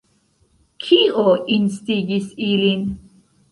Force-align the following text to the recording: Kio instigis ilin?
Kio 0.85 1.27
instigis 1.57 2.35
ilin? 2.51 2.91